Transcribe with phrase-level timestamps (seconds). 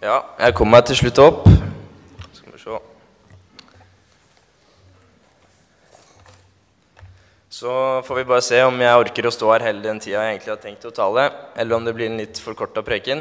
[0.00, 1.42] Ja, jeg kom meg til slutt opp.
[2.32, 2.76] Skal vi se.
[7.52, 7.74] Så
[8.06, 10.54] får vi bare se om jeg orker å stå her hele den tida jeg egentlig
[10.54, 13.20] har tenkt å tale, eller om det blir en litt forkorta preken.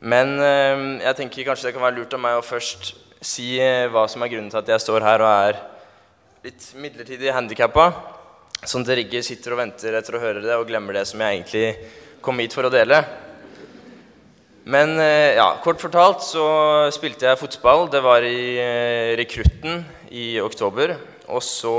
[0.00, 3.90] Men eh, jeg tenker kanskje det kan være lurt av meg å først si eh,
[3.92, 5.60] hva som er grunnen til at jeg står her og er
[6.48, 7.90] litt midlertidig handikappa.
[8.64, 11.20] Sånn at dere ikke sitter og venter etter å høre det og glemmer det som
[11.20, 11.68] jeg egentlig
[12.24, 13.04] kom hit for å dele.
[14.66, 16.46] Men eh, ja, kort fortalt så
[16.94, 17.86] spilte jeg fotball.
[17.92, 20.96] Det var i eh, rekrutten i oktober.
[21.30, 21.76] Og så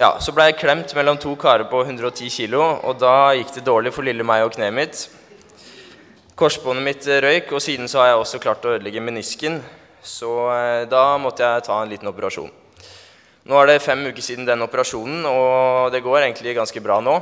[0.00, 3.66] ja, så ble jeg klemt mellom to karer på 110 kg, og da gikk det
[3.66, 5.02] dårlig for lille meg og kneet mitt.
[6.36, 9.60] Korsbåndet mitt røyk, og siden så har jeg også klart å ødelegge menisken.
[10.00, 12.52] Så eh, da måtte jeg ta en liten operasjon.
[13.46, 17.20] Nå er det fem uker siden den operasjonen, og det går egentlig ganske bra nå.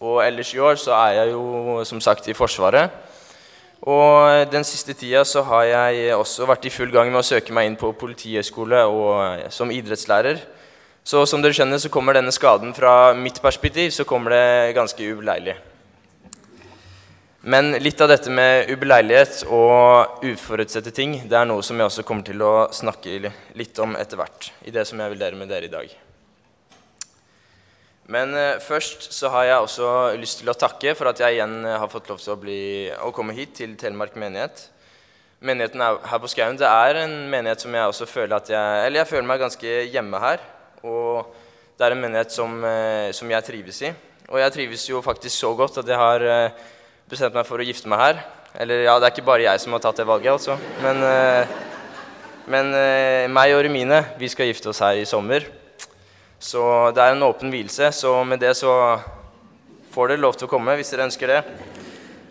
[0.00, 2.90] Og ellers i år så er jeg jo som sagt i Forsvaret.
[3.86, 7.54] Og den siste tida så har jeg også vært i full gang med å søke
[7.54, 10.42] meg inn på Politihøgskole og som idrettslærer.
[11.06, 15.06] Så som dere skjønner, så kommer denne skaden fra mitt perspektiv så kommer det ganske
[15.06, 15.54] ubeleilig.
[17.46, 22.02] Men litt av dette med ubeleilighet og uforutsette ting, det er noe som jeg også
[22.08, 25.54] kommer til å snakke litt om etter hvert i det som jeg vil dele med
[25.54, 25.94] dere i dag.
[28.12, 29.90] Men eh, først så har jeg også
[30.20, 32.60] lyst til å takke for at jeg igjen har fått lov til å, bli,
[33.02, 34.68] å komme hit til Telemark menighet.
[35.46, 39.02] Menigheten her på Skauen det er en menighet som jeg også føler at jeg Eller
[39.02, 40.40] jeg føler meg ganske hjemme her.
[40.86, 41.34] Og
[41.76, 43.92] det er en menighet som, eh, som jeg trives i.
[44.30, 46.64] Og jeg trives jo faktisk så godt at jeg har eh,
[47.10, 48.24] bestemt meg for å gifte meg her.
[48.56, 50.56] Eller ja, det er ikke bare jeg som har tatt det valget, altså.
[50.82, 51.52] Men, eh,
[52.48, 55.44] men eh, meg og Remine, vi skal gifte oss her i sommer.
[56.38, 57.90] Så det er en åpen vielse.
[57.92, 58.72] Så med det så
[59.94, 61.40] får dere lov til å komme hvis dere ønsker det.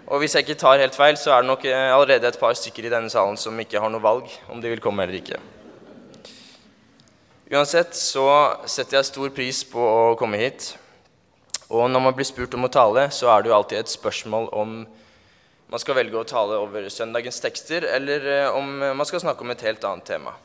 [0.06, 2.54] Og hvis jeg ikke tar helt feil, så er det nok eh, allerede et par
[2.54, 5.40] stykker i denne salen som ikke har noe valg om de vil komme eller ikke.
[7.50, 8.28] Uansett så
[8.70, 10.76] setter jeg stor pris på å komme hit.
[11.74, 14.52] Og når man blir spurt om å tale, så er det jo alltid et spørsmål
[14.54, 14.78] om
[15.74, 19.56] man skal velge å tale over søndagens tekster, eller eh, om man skal snakke om
[19.56, 20.38] et helt annet tema.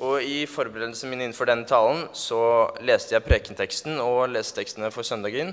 [0.00, 2.40] Og I forberedelsen min innenfor denne talen så
[2.84, 5.52] leste jeg prekenteksten og lesetekstene for søndagen.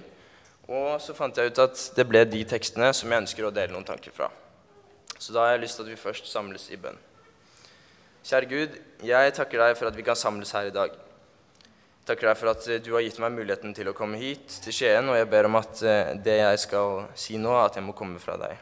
[0.68, 3.75] Og så fant jeg ut at det ble de tekstene som jeg ønsker å dele
[3.75, 4.30] noen tanker fra.
[5.18, 7.00] Så da har jeg lyst til at vi først samles i bønn.
[8.28, 10.96] Kjære Gud, jeg takker deg for at vi kan samles her i dag
[12.08, 14.75] takker deg for at eh, du har gitt meg muligheten til å komme hit til
[14.75, 17.96] Skien, og jeg ber om at eh, det jeg skal si nå, at jeg må
[17.97, 18.56] komme fra deg.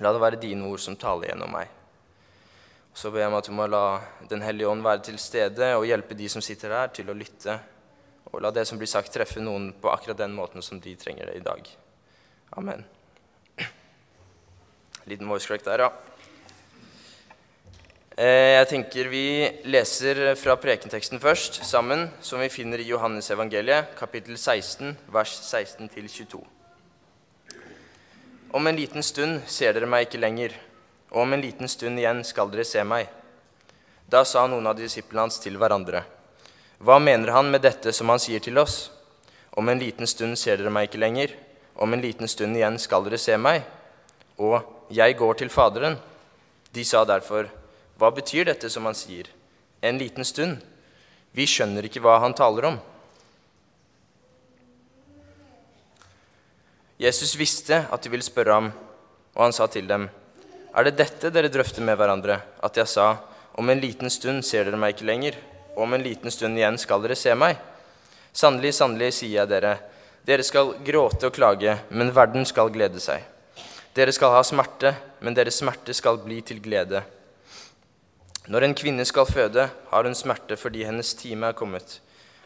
[0.00, 1.77] La det være dine ord som taler gjennom meg.
[2.98, 4.00] Så ber jeg om at du må la
[4.30, 7.54] Den hellige ånd være til stede og hjelpe de som sitter her, til å lytte.
[8.32, 11.30] Og la det som blir sagt, treffe noen på akkurat den måten som de trenger
[11.30, 11.70] det i dag.
[12.58, 12.82] Amen.
[15.08, 15.92] Liten voice crack der, ja.
[18.18, 19.24] Eh, jeg tenker vi
[19.70, 26.42] leser fra prekenteksten først, sammen, som vi finner i Johannes evangeliet, kapittel 16, vers 16-22.
[28.58, 30.56] Om en liten stund ser dere meg ikke lenger,
[31.10, 33.08] og om en liten stund igjen skal dere se meg.
[34.08, 36.04] Da sa noen av disiplene hans til hverandre,
[36.78, 38.90] Hva mener han med dette som han sier til oss?
[39.50, 41.32] Om en liten stund ser dere meg ikke lenger,
[41.74, 43.64] om en liten stund igjen skal dere se meg.
[44.38, 44.62] Og
[44.94, 45.96] jeg går til Faderen.
[46.70, 47.48] De sa derfor,
[47.98, 49.26] hva betyr dette som han sier?
[49.82, 50.62] En liten stund.
[51.34, 52.78] Vi skjønner ikke hva han taler om.
[56.98, 58.70] Jesus visste at de ville spørre ham,
[59.34, 60.08] og han sa til dem,
[60.78, 63.16] Er det dette dere drøfter med hverandre, at jeg sa,
[63.58, 65.34] Om en liten stund ser dere meg ikke lenger,
[65.74, 67.56] og om en liten stund igjen skal dere se meg?
[68.30, 69.72] Sannelig, sannelig, sier jeg dere,
[70.22, 73.24] dere skal gråte og klage, men verden skal glede seg.
[73.96, 77.02] Dere skal ha smerte, men deres smerte skal bli til glede.
[78.46, 81.98] Når en kvinne skal føde, har hun smerte fordi hennes time er kommet.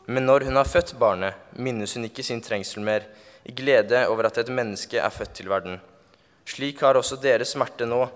[0.08, 3.04] Men når hun har født barnet, minnes hun ikke sin trengsel mer,
[3.44, 5.76] i glede over at et menneske er født til verden.
[6.48, 8.06] Slik har også dere smerte nå.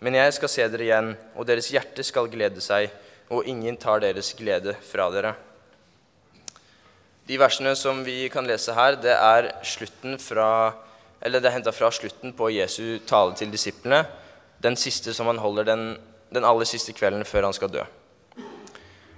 [0.00, 2.90] Men jeg skal se dere igjen, og deres hjerte skal glede seg,
[3.32, 5.34] og ingen tar deres glede fra dere.
[7.26, 10.50] De versene som vi kan lese her, det er slutten fra
[11.24, 14.04] eller det er henta fra slutten på Jesu tale til disiplene.
[14.62, 15.88] Den siste som han holder den
[16.30, 17.84] den aller siste kvelden før han skal dø.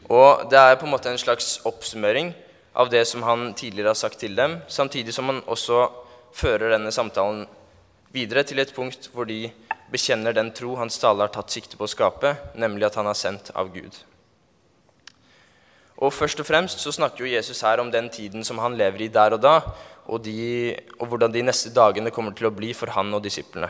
[0.08, 2.32] Og Det er på en måte en slags oppsummering
[2.74, 5.88] av det som han tidligere har sagt til dem, samtidig som han også
[6.34, 7.46] fører denne samtalen
[8.12, 9.50] videre til et punkt hvor de
[9.92, 13.18] bekjenner den tro hans tale har tatt sikte på å skape, nemlig at han er
[13.18, 13.96] sendt av Gud.
[15.98, 19.06] Og Først og fremst så snakker jo Jesus her om den tiden som han lever
[19.06, 19.56] i der og da,
[20.08, 23.68] og, de, og hvordan de neste dagene kommer til å bli for han og disiplene.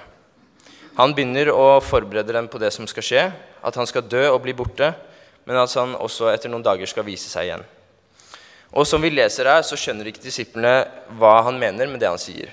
[0.99, 3.25] Han begynner å forberede dem på det som skal skje,
[3.63, 4.93] at han skal dø og bli borte,
[5.47, 7.65] men at han også etter noen dager skal vise seg igjen.
[8.77, 10.83] Og som vi leser her, så skjønner ikke disiplene
[11.17, 12.53] hva han mener med det han sier.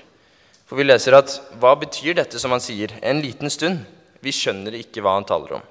[0.66, 1.30] For vi leser at
[1.62, 2.90] hva betyr dette som han sier?
[3.06, 3.84] En liten stund.
[4.18, 5.66] Vi skjønner ikke hva han taler om.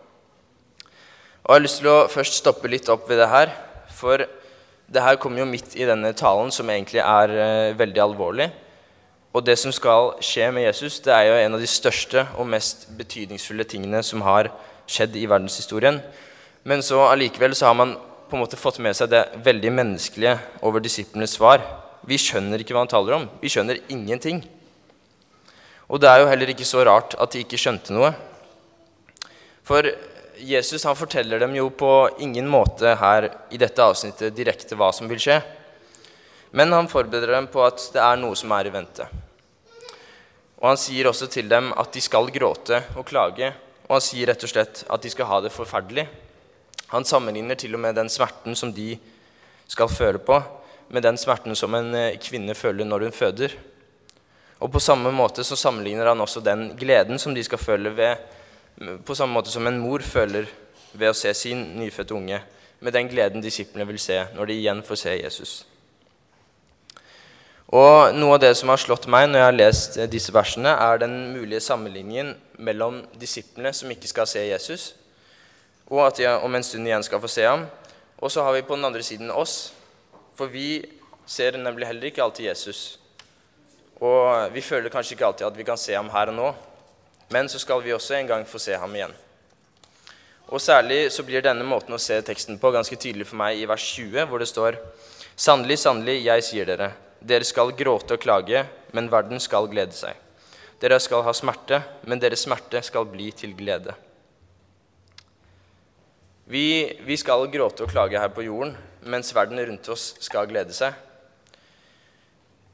[1.45, 3.51] Og Jeg har lyst til å først stoppe litt opp ved det her.
[3.91, 8.47] For det her kommer jo midt i denne talen, som egentlig er uh, veldig alvorlig.
[9.35, 12.47] Og det som skal skje med Jesus, det er jo en av de største og
[12.47, 14.53] mest betydningsfulle tingene som har
[14.87, 15.99] skjedd i verdenshistorien.
[16.63, 17.97] Men så allikevel så har man
[18.29, 21.59] på en måte fått med seg det veldig menneskelige over disiplenes svar.
[22.07, 23.27] Vi skjønner ikke hva han taler om.
[23.43, 24.39] Vi skjønner ingenting.
[25.89, 28.09] Og det er jo heller ikke så rart at de ikke skjønte noe.
[29.65, 29.85] For
[30.41, 31.91] Jesus han forteller dem jo på
[32.25, 35.39] ingen måte her i dette avsnittet direkte hva som vil skje.
[36.55, 39.07] Men han forbereder dem på at det er noe som er i vente.
[40.61, 43.51] Og han sier også til dem at de skal gråte og klage.
[43.85, 46.07] Og han sier rett og slett at de skal ha det forferdelig.
[46.93, 48.95] Han sammenligner til og med den smerten som de
[49.67, 50.39] skal føle på,
[50.93, 53.55] med den smerten som en eh, kvinne føler når hun føder.
[54.59, 58.17] Og på samme måte så sammenligner han også den gleden som de skal føle ved
[59.05, 60.49] På samme måte som en mor føler
[60.91, 62.41] ved å se sin nyfødte unge,
[62.79, 65.53] med den gleden disiplene vil se når de igjen får se Jesus.
[67.71, 70.99] Og Noe av det som har slått meg når jeg har lest disse versene, er
[71.01, 74.93] den mulige sammenligningen mellom disiplene som ikke skal se Jesus,
[75.87, 77.65] og at de om en stund igjen skal få se ham.
[78.19, 79.73] Og så har vi på den andre siden oss,
[80.35, 80.83] for vi
[81.25, 82.99] ser nemlig heller ikke alltid Jesus.
[84.05, 86.49] Og vi føler kanskje ikke alltid at vi kan se ham her og nå,
[87.33, 89.13] men så skal vi også en gang få se ham igjen.
[90.53, 93.65] Og Særlig så blir denne måten å se teksten på ganske tydelig for meg i
[93.69, 94.77] vers 20, hvor det står
[95.35, 98.61] Sannelig, sannelig, jeg sier dere, dere skal gråte og klage,
[98.95, 100.15] men verden skal glede seg.
[100.79, 103.91] Dere skal ha smerte, men deres smerte skal bli til glede.
[106.47, 106.67] Vi,
[107.03, 108.77] vi skal gråte og klage her på jorden,
[109.11, 110.93] mens verden rundt oss skal glede seg.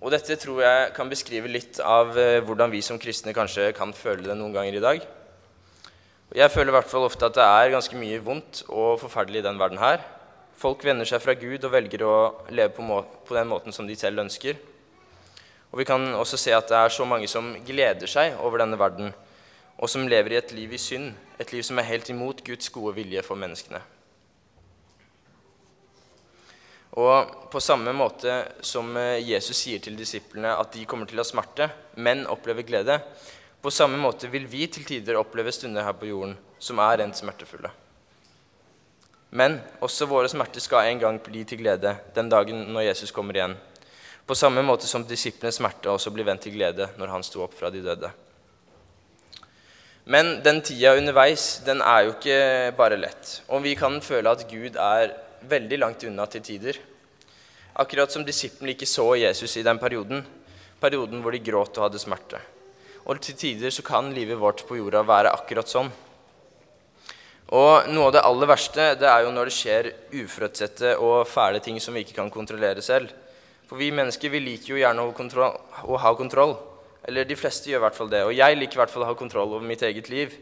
[0.01, 3.93] Og dette tror jeg kan beskrive litt av eh, hvordan vi som kristne kanskje kan
[3.93, 5.03] føle det noen ganger i dag.
[6.33, 9.45] Jeg føler i hvert fall ofte at det er ganske mye vondt og forferdelig i
[9.45, 10.01] den verden her.
[10.57, 12.15] Folk vender seg fra Gud og velger å
[12.49, 14.57] leve på, på den måten som de selv ønsker.
[15.69, 18.79] Og vi kan også se at det er så mange som gleder seg over denne
[18.81, 19.13] verden,
[19.77, 22.73] og som lever i et liv i synd, et liv som er helt imot Guds
[22.73, 23.79] gode vilje for menneskene.
[26.99, 28.33] Og på samme måte
[28.67, 32.97] som eh, Jesus sier til disiplene at de kommer til å smerte, men opplever glede,
[33.61, 37.15] på samme måte vil vi til tider oppleve stunder her på jorden som er rent
[37.15, 37.69] smertefulle.
[39.37, 43.37] Men også våre smerter skal en gang bli til glede den dagen når Jesus kommer
[43.37, 43.53] igjen.
[44.27, 47.55] På samme måte som disiplenes smerte også blir vendt til glede når han sto opp
[47.55, 48.11] fra de døde.
[50.11, 52.39] Men den tida underveis den er jo ikke
[52.75, 53.37] bare lett.
[53.47, 55.13] Og vi kan føle at Gud er
[55.49, 56.77] veldig langt unna til tider.
[57.81, 60.23] Akkurat som disiplene ikke så Jesus i den perioden,
[60.81, 62.41] perioden hvor de gråt og hadde smerte.
[63.05, 65.89] Og til tider så kan livet vårt på jorda være akkurat sånn.
[67.51, 69.89] Og noe av det aller verste det er jo når det skjer
[70.21, 73.11] uforutsette og fæle ting som vi ikke kan kontrollere selv.
[73.67, 76.57] For vi mennesker vi liker jo gjerne å, kontroll, å ha kontroll.
[77.07, 78.23] Eller de fleste gjør i hvert fall det.
[78.27, 80.35] Og jeg liker i hvert fall å ha kontroll over mitt eget liv.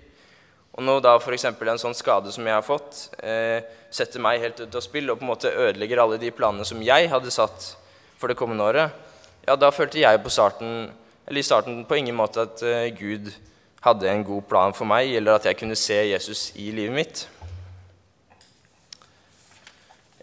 [0.80, 1.44] Og når da f.eks.
[1.44, 3.60] en sånn skade som jeg har fått, eh,
[3.92, 6.80] setter meg helt ut av spill og på en måte ødelegger alle de planene som
[6.80, 7.74] jeg hadde satt
[8.16, 8.94] for det kommende året,
[9.44, 10.88] ja, da følte jeg på starten,
[11.28, 13.28] eller i starten på ingen måte at eh, Gud
[13.84, 17.28] hadde en god plan for meg, eller at jeg kunne se Jesus i livet mitt.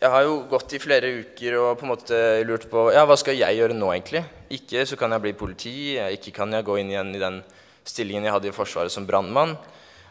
[0.00, 3.20] Jeg har jo gått i flere uker og på en måte lurt på ja, hva
[3.20, 4.24] skal jeg gjøre nå, egentlig.
[4.56, 5.78] Ikke så kan jeg bli politi,
[6.16, 7.42] ikke kan jeg gå inn igjen i den
[7.84, 9.58] stillingen jeg hadde i Forsvaret som brannmann.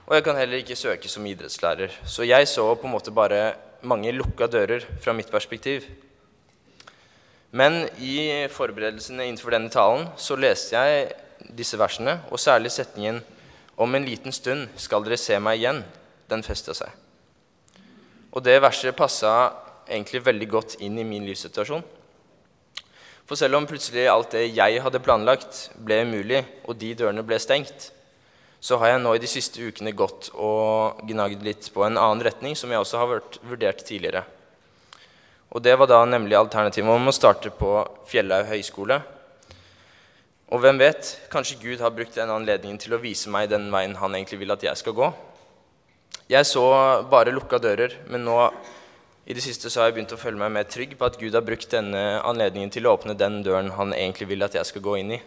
[0.05, 1.93] Og jeg kan heller ikke søke som idrettslærer.
[2.05, 5.87] Så jeg så på en måte bare mange lukka dører fra mitt perspektiv.
[7.51, 11.07] Men i forberedelsene innenfor denne talen så leste jeg
[11.57, 13.23] disse versene, og særlig setningen
[13.77, 15.83] 'Om en liten stund skal dere se meg igjen'.
[16.29, 16.89] Den festa seg.
[18.31, 19.53] Og det verset passa
[19.87, 21.83] egentlig veldig godt inn i min livssituasjon.
[23.25, 27.39] For selv om plutselig alt det jeg hadde planlagt, ble umulig, og de dørene ble
[27.39, 27.91] stengt,
[28.59, 32.23] så har jeg nå i de siste ukene gått og gnagd litt på en annen
[32.25, 33.11] retning, som jeg også har
[33.45, 34.23] vurdert tidligere.
[35.55, 37.77] Og Det var da nemlig alternativet om å starte på
[38.09, 38.97] Fjellhaug høgskole.
[40.51, 43.95] Og hvem vet, kanskje Gud har brukt den anledningen til å vise meg den veien
[43.97, 45.07] han egentlig vil at jeg skal gå.
[46.29, 46.65] Jeg så
[47.09, 48.35] bare lukka dører, men nå
[49.25, 51.33] i det siste så har jeg begynt å føle meg mer trygg på at Gud
[51.33, 54.83] har brukt denne anledningen til å åpne den døren han egentlig vil at jeg skal
[54.85, 55.21] gå inn i.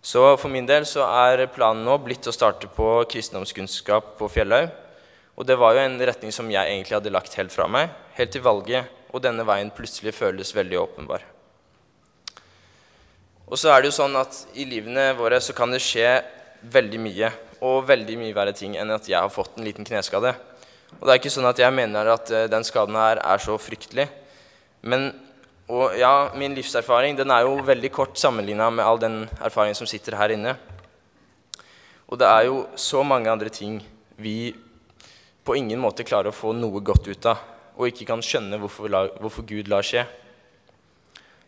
[0.00, 4.70] Så for min del så er planen nå blitt å starte på kristendomskunnskap på Fjellhaug.
[5.36, 8.32] Og det var jo en retning som jeg egentlig hadde lagt helt fra meg, helt
[8.32, 11.24] til valget, og denne veien plutselig føles veldig åpenbar.
[13.50, 16.20] Og så er det jo sånn at i livene våre så kan det skje
[16.70, 20.32] veldig mye, og veldig mye verre ting enn at jeg har fått en liten kneskade.
[20.98, 23.56] Og det er ikke sånn at jeg mener at eh, den skaden her er så
[23.60, 24.08] fryktelig.
[24.80, 25.10] Men
[25.70, 29.86] og ja, min livserfaring den er jo veldig kort sammenligna med all den erfaringen som
[29.86, 30.56] sitter her inne.
[32.10, 33.76] Og det er jo så mange andre ting
[34.18, 34.50] vi
[35.46, 37.38] på ingen måte klarer å få noe godt ut av,
[37.78, 38.90] og ikke kan skjønne hvorfor,
[39.22, 40.02] hvorfor Gud lar skje.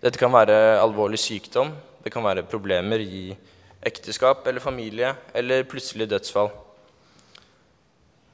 [0.02, 3.34] Dette kan være alvorlig sykdom, det kan være problemer i
[3.82, 6.50] ekteskap eller familie, eller plutselig dødsfall.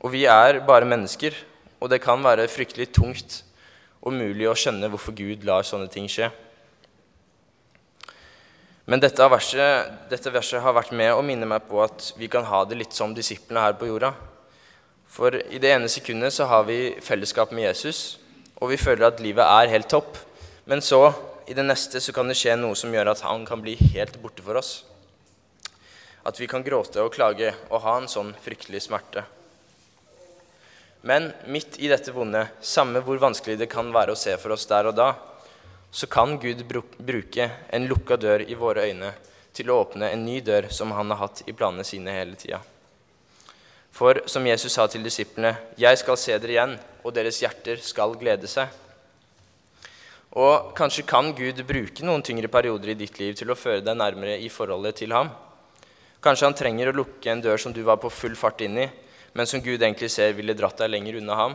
[0.05, 1.33] Og vi er bare mennesker,
[1.81, 3.43] og det kan være fryktelig tungt
[4.03, 6.31] og mulig å skjønne hvorfor Gud lar sånne ting skje.
[8.89, 12.47] Men dette verset, dette verset, har vært med å minne meg på at vi kan
[12.49, 14.15] ha det litt som disiplene her på jorda.
[15.13, 18.17] For i det ene sekundet så har vi fellesskap med Jesus,
[18.57, 20.17] og vi føler at livet er helt topp.
[20.69, 21.03] Men så,
[21.49, 24.17] i det neste, så kan det skje noe som gjør at han kan bli helt
[24.23, 24.73] borte for oss.
[26.25, 29.25] At vi kan gråte og klage og ha en sånn fryktelig smerte.
[31.03, 34.67] Men midt i dette vonde, samme hvor vanskelig det kan være å se for oss
[34.67, 35.13] der og da,
[35.91, 36.65] så kan Gud
[36.99, 39.13] bruke en lukka dør i våre øyne
[39.57, 42.61] til å åpne en ny dør som han har hatt i planene sine hele tida.
[43.99, 48.15] For som Jesus sa til disiplene, 'Jeg skal se dere igjen, og deres hjerter skal
[48.15, 48.69] glede seg'.
[50.37, 53.97] Og kanskje kan Gud bruke noen tyngre perioder i ditt liv til å føre deg
[53.97, 55.31] nærmere i forholdet til ham.
[56.21, 58.91] Kanskje han trenger å lukke en dør som du var på full fart inn i,
[59.39, 61.53] men som Gud egentlig ser ville dratt deg lenger unna ham.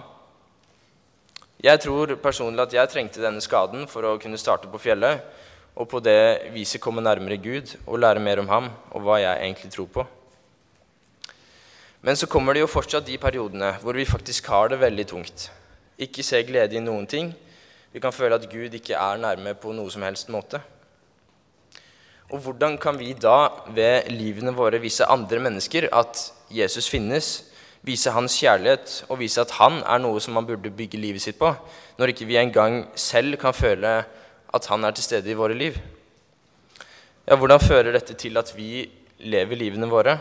[1.64, 5.20] Jeg tror personlig at jeg trengte denne skaden for å kunne starte på fjellet,
[5.76, 9.42] og på det viset komme nærmere Gud og lære mer om ham og hva jeg
[9.42, 10.06] egentlig tror på.
[12.08, 15.48] Men så kommer det jo fortsatt de periodene hvor vi faktisk har det veldig tungt.
[16.00, 17.34] Ikke ser glede i noen ting.
[17.92, 20.62] Vi kan føle at Gud ikke er nærme på noe som helst måte.
[22.32, 27.34] Og hvordan kan vi da ved livene våre vise andre mennesker at Jesus finnes,
[27.84, 31.40] vise hans kjærlighet og vise at han er noe som man burde bygge livet sitt
[31.40, 31.52] på,
[32.00, 33.98] når ikke vi engang selv kan føle
[34.54, 35.78] at han er til stede i våre liv?
[37.28, 38.88] Ja, Hvordan fører dette til at vi
[39.20, 40.18] lever livene våre?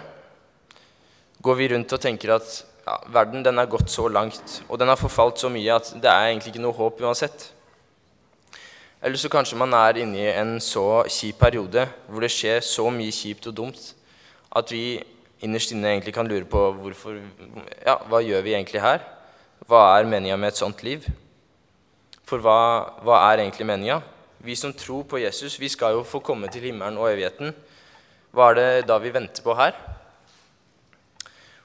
[1.43, 2.51] Går vi rundt og tenker at
[2.87, 6.11] ja, verden den er gått så langt, og den har forfalt så mye at det
[6.11, 7.51] er egentlig ikke noe håp uansett?
[9.03, 12.87] Eller så kanskje man er inne i en så kjip periode hvor det skjer så
[12.95, 13.89] mye kjipt og dumt
[14.55, 15.03] at vi
[15.43, 17.19] innerst inne egentlig kan lure på hvorfor,
[17.85, 19.03] ja, hva gjør vi egentlig her?
[19.67, 21.05] Hva er meninga med et sånt liv?
[22.27, 22.59] For hva,
[23.05, 24.01] hva er egentlig meninga?
[24.43, 27.53] Vi som tror på Jesus, vi skal jo få komme til himmelen og evigheten.
[28.35, 29.77] Hva er det da vi venter på her?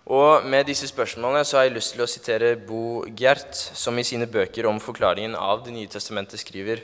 [0.07, 4.05] Og Med disse spørsmålene så har jeg lyst til å sitere Bo Gjert, som i
[4.07, 6.83] sine bøker om forklaringen av Det nye testamentet skriver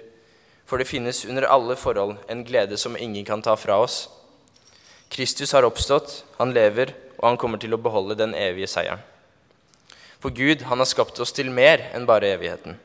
[0.66, 4.10] For det finnes under alle forhold en glede som ingen kan ta fra oss.
[5.14, 9.04] Kristus har oppstått, han lever, og han kommer til å beholde den evige seieren.
[10.24, 12.80] For Gud, han har skapt oss til mer enn bare evigheten.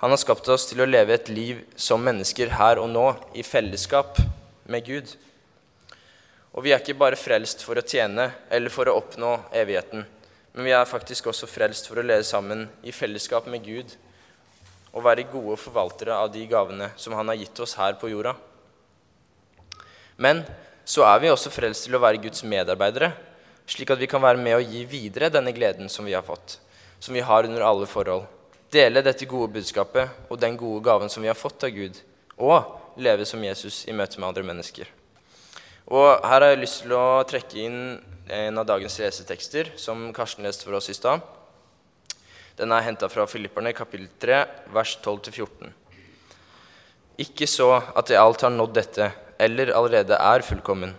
[0.00, 3.42] Han har skapt oss til å leve et liv som mennesker her og nå, i
[3.42, 4.20] fellesskap
[4.70, 5.10] med Gud.
[6.54, 10.06] Og vi er ikke bare frelst for å tjene eller for å oppnå evigheten,
[10.54, 13.92] men vi er faktisk også frelst for å leve sammen i fellesskap med Gud
[14.90, 18.34] og være gode forvaltere av de gavene som Han har gitt oss her på jorda.
[20.16, 20.42] Men
[20.90, 23.12] så er vi også frelst til å være Guds medarbeidere,
[23.70, 26.56] slik at vi kan være med og gi videre denne gleden som vi har fått,
[26.98, 28.26] som vi har under alle forhold.
[28.74, 31.94] Dele dette gode budskapet og den gode gaven som vi har fått av Gud,
[32.42, 34.90] og leve som Jesus i møte med andre mennesker.
[35.90, 37.80] Og Her har jeg lyst til å trekke inn
[38.30, 41.22] en av dagens lesetekster, som Karsten leste for oss i stad.
[42.58, 44.42] Den er henta fra Filipperne kapittel 3,
[44.74, 45.70] vers 12-14.
[47.20, 49.10] Ikke så at jeg alt har nådd dette
[49.40, 50.94] eller allerede er fullkommen.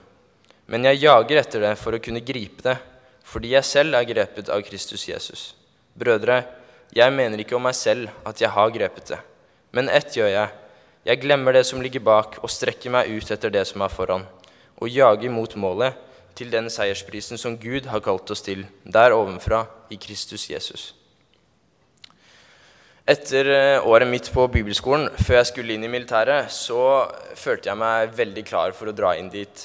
[0.70, 2.78] Men jeg jager etter det for å kunne gripe det,
[3.26, 5.42] fordi jeg selv er grepet av Kristus Jesus.
[5.98, 6.44] Brødre,
[6.94, 9.20] jeg mener ikke om meg selv at jeg har grepet det.
[9.72, 10.54] Men ett gjør jeg.
[11.08, 14.28] Jeg glemmer det som ligger bak, og strekker meg ut etter det som er foran,
[14.78, 15.98] og jager mot målet,
[16.38, 20.92] til den seiersprisen som Gud har kalt oss til, der ovenfra, i Kristus Jesus.
[23.10, 27.80] Etter eh, året mitt på bibelskolen, før jeg skulle inn i militæret, så følte jeg
[27.82, 29.64] meg veldig klar for å dra inn dit.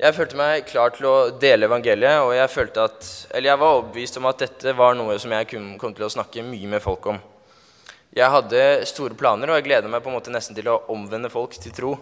[0.00, 3.74] Jeg følte meg klar til å dele evangeliet, og jeg, følte at, eller jeg var
[3.78, 5.48] overbevist om at dette var noe som jeg
[5.80, 7.18] kom til å snakke mye med folk om.
[8.16, 11.32] Jeg hadde store planer, og jeg gleda meg på en måte nesten til å omvende
[11.32, 11.94] folk til tro.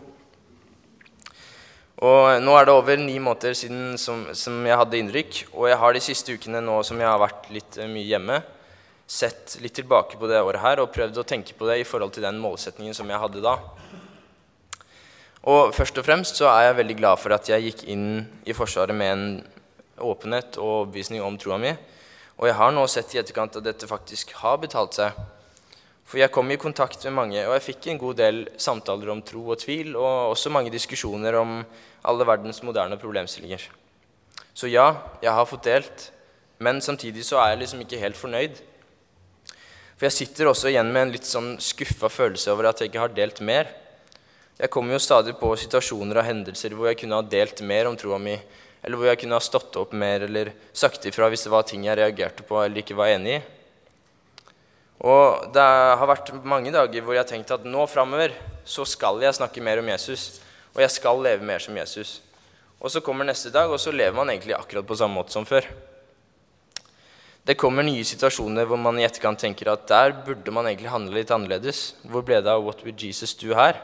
[1.99, 5.41] Og nå er det over ni måneder siden som, som, jeg hadde innrykk.
[5.57, 8.38] Og jeg har de siste ukene nå som jeg har vært litt uh, mye hjemme,
[9.09, 12.12] sett litt tilbake på det året her og prøvd å tenke på det i forhold
[12.12, 13.55] til den målsetningen som jeg hadde da.
[15.49, 18.57] Og først og fremst så er jeg veldig glad for at jeg gikk inn i
[18.57, 19.25] Forsvaret med en
[20.05, 21.73] åpenhet og overbevisning om troa mi.
[22.38, 25.17] Og jeg har nå sett i etterkant at dette faktisk har betalt seg.
[26.09, 29.25] For jeg kom i kontakt med mange, og jeg fikk en god del samtaler om
[29.25, 31.59] tro og tvil, og også mange diskusjoner om
[32.09, 33.67] alle verdens moderne problemstillinger.
[34.57, 34.87] Så ja,
[35.23, 36.09] jeg har fått delt,
[36.65, 38.62] men samtidig så er jeg liksom ikke helt fornøyd.
[39.99, 43.02] For jeg sitter også igjen med en litt sånn skuffa følelse over at jeg ikke
[43.02, 43.73] har delt mer.
[44.59, 47.99] Jeg kommer jo stadig på situasjoner og hendelser hvor jeg kunne ha delt mer om
[47.99, 48.37] troa mi,
[48.83, 51.87] eller hvor jeg kunne ha stått opp mer eller sagt ifra hvis det var ting
[51.87, 53.43] jeg reagerte på eller ikke var enig i.
[55.02, 58.35] Og det har vært mange dager hvor jeg har tenkt at nå framover
[58.67, 60.40] så skal jeg snakke mer om Jesus.
[60.75, 62.21] Og jeg skal leve mer som Jesus.
[62.78, 65.47] Og så kommer neste dag, og så lever man egentlig akkurat på samme måte som
[65.47, 65.67] før.
[67.49, 71.17] Det kommer nye situasjoner hvor man i etterkant tenker at der burde man egentlig handle
[71.17, 71.95] litt annerledes.
[72.05, 73.81] Hvor ble det av 'What would Jesus do' her?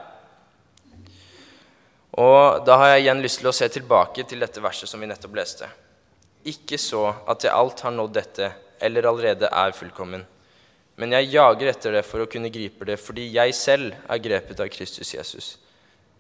[2.12, 5.09] Og da har jeg igjen lyst til å se tilbake til dette verset som vi
[5.09, 5.68] nettopp leste.
[6.44, 10.26] Ikke så at jeg alt har nådd dette, eller allerede er fullkommen.
[10.97, 14.61] Men jeg jager etter det for å kunne gripe det, fordi jeg selv er grepet
[14.61, 15.56] av Kristus Jesus.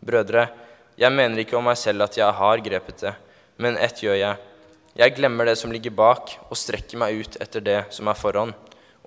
[0.00, 0.48] Brødre,
[0.96, 3.14] jeg mener ikke om meg selv at jeg har grepet det,
[3.58, 4.36] men ett gjør jeg.
[4.94, 8.52] Jeg glemmer det som ligger bak, og strekker meg ut etter det som er foran,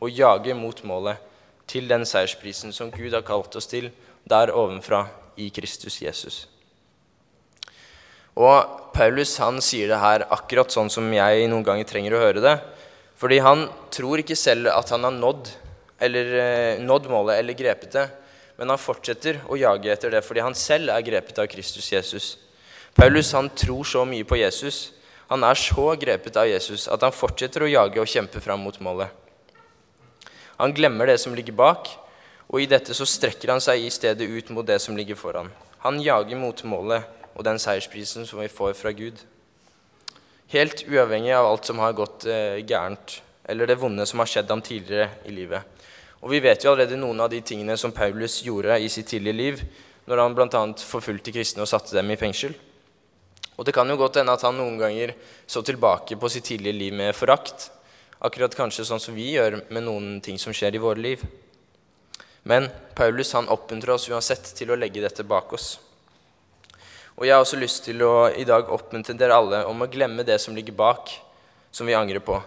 [0.03, 1.21] og jager mot målet,
[1.67, 3.89] til den seiersprisen som Gud har kalt oss til,
[4.27, 5.05] der ovenfra,
[5.37, 6.47] i Kristus Jesus.
[8.37, 12.43] Og Paulus han sier det her akkurat sånn som jeg noen ganger trenger å høre
[12.43, 12.55] det.
[13.17, 15.49] Fordi han tror ikke selv at han har nådd,
[16.01, 18.05] eller, eh, nådd målet eller grepet det,
[18.57, 22.37] men han fortsetter å jage etter det fordi han selv er grepet av Kristus Jesus.
[22.93, 24.91] Paulus han tror så mye på Jesus,
[25.27, 28.77] han er så grepet av Jesus at han fortsetter å jage og kjempe fram mot
[28.83, 29.11] målet.
[30.57, 31.89] Han glemmer det som ligger bak,
[32.47, 35.51] og i dette så strekker han seg i stedet ut mot det som ligger foran.
[35.83, 39.19] Han jager mot målet og den seiersprisen som vi får fra Gud.
[40.49, 44.49] Helt uavhengig av alt som har gått eh, gærent, eller det vonde som har skjedd
[44.49, 45.75] ham tidligere i livet.
[46.23, 49.37] Og Vi vet jo allerede noen av de tingene som Paulus gjorde i sitt tidlige
[49.37, 49.61] liv,
[50.07, 50.63] når han bl.a.
[50.87, 52.55] forfulgte kristne og satte dem i fengsel.
[53.57, 55.15] Og Det kan jo godt hende at han noen ganger
[55.49, 57.71] så tilbake på sitt tidlige liv med forakt.
[58.21, 61.23] Akkurat kanskje sånn som vi gjør med noen ting som skjer i våre liv.
[62.47, 65.79] Men Paulus han oppmuntrer oss uansett til å legge dette bak oss.
[67.17, 70.25] Og jeg har også lyst til å i dag oppmuntre dere alle om å glemme
[70.25, 71.09] det som ligger bak,
[71.73, 72.37] som vi angrer på.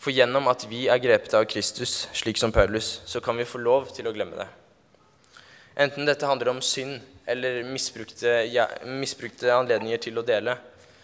[0.00, 3.60] For gjennom at vi er grepet av Kristus, slik som Paulus, så kan vi få
[3.62, 4.48] lov til å glemme det.
[5.80, 6.98] Enten dette handler om synd
[7.30, 10.56] eller misbrukte, ja, misbrukte anledninger til å dele,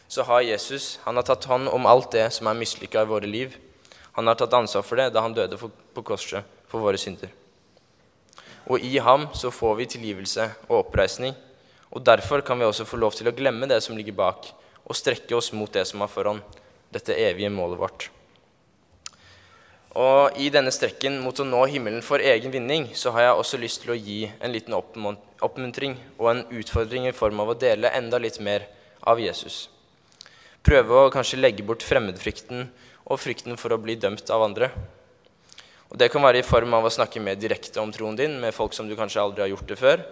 [0.08, 3.30] så har Jesus han har tatt hånd om alt det som er mislykka i våre
[3.30, 3.56] liv.
[4.18, 7.32] Han har tatt ansvar for det da han døde på korset for våre synder.
[8.66, 11.34] Og i ham så får vi tilgivelse og oppreisning
[11.96, 14.50] og Derfor kan vi også få lov til å glemme det som ligger bak,
[14.84, 16.42] og strekke oss mot det som er foran,
[16.92, 18.08] dette evige målet vårt.
[19.96, 23.60] Og I denne strekken mot å nå himmelen for egen vinning så har jeg også
[23.62, 27.94] lyst til å gi en liten oppmuntring og en utfordring i form av å dele
[27.96, 28.66] enda litt mer
[29.00, 29.70] av Jesus.
[30.66, 32.66] Prøve å kanskje legge bort fremmedfrykten
[33.06, 34.68] og frykten for å bli dømt av andre.
[35.88, 38.52] Og Det kan være i form av å snakke mer direkte om troen din med
[38.52, 40.02] folk som du kanskje aldri har gjort det før,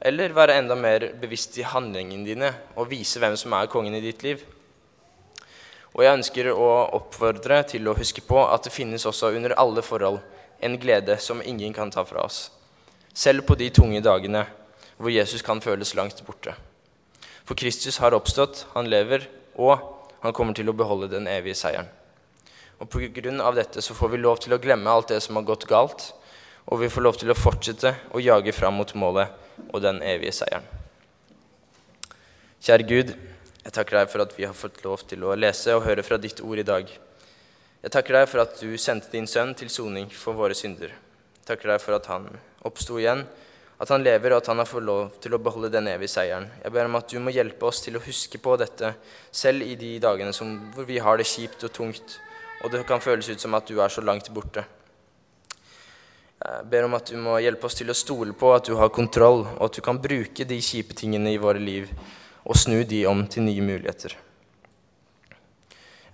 [0.00, 4.04] eller være enda mer bevisst i handlingene dine og vise hvem som er kongen i
[4.04, 4.44] ditt liv.
[5.96, 9.80] Og jeg ønsker å oppfordre til å huske på at det finnes også under alle
[9.84, 10.20] forhold
[10.60, 12.50] en glede som ingen kan ta fra oss.
[13.16, 14.44] Selv på de tunge dagene
[15.00, 16.52] hvor Jesus kan føles langt borte.
[17.48, 19.24] For Kristus har oppstått, han lever,
[19.56, 19.80] og
[20.20, 21.88] han kommer til å beholde den evige seieren.
[22.76, 25.38] Og på grunn av dette så får vi lov til å glemme alt det som
[25.38, 26.10] har gått galt,
[26.66, 29.32] og vi får lov til å fortsette å jage fram mot målet
[29.70, 30.66] og den evige seieren.
[32.66, 33.14] Kjære Gud,
[33.66, 36.20] jeg takker deg for at vi har fått lov til å lese og høre fra
[36.22, 36.86] ditt ord i dag.
[37.82, 40.92] Jeg takker deg for at du sendte din sønn til soning for våre synder.
[40.94, 42.28] Jeg takker deg for at han
[42.62, 43.24] oppsto igjen,
[43.82, 46.46] at han lever, og at han har fått lov til å beholde den evige seieren.
[46.62, 48.92] Jeg ber om at du må hjelpe oss til å huske på dette,
[49.34, 52.14] selv i de dagene som, hvor vi har det kjipt og tungt,
[52.62, 54.62] og det kan føles ut som at du er så langt borte.
[56.38, 58.94] Jeg ber om at du må hjelpe oss til å stole på at du har
[58.94, 61.90] kontroll, og at du kan bruke de kjipe tingene i våre liv
[62.46, 64.14] og snu de om til nye muligheter.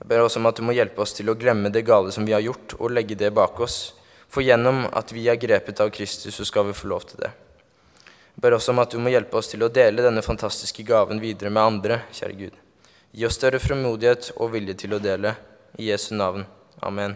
[0.03, 2.25] Jeg ber også om at du må hjelpe oss til å glemme det gale som
[2.27, 3.92] vi har gjort, og legge det bak oss.
[4.33, 7.31] For gjennom at vi er grepet av Kristus, så skal vi få lov til det.
[8.33, 11.21] Jeg ber også om at du må hjelpe oss til å dele denne fantastiske gaven
[11.23, 12.57] videre med andre, kjære Gud.
[13.12, 15.37] Gi oss større frimodighet og vilje til å dele.
[15.79, 16.49] I Jesu navn.
[16.83, 17.14] Amen.